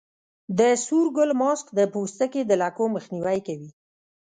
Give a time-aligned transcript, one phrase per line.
[0.57, 3.69] د سور ګل ماسک د پوستکي د لکو مخنیوی کوي.